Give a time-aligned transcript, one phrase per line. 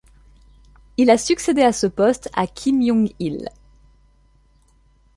[0.97, 3.47] Il a succédé à ce poste à Kim Yong-il.